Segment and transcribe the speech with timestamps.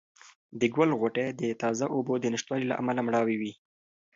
[0.59, 3.53] د ګل غوټۍ د تازه اوبو د نشتوالي له امله مړاوې وې.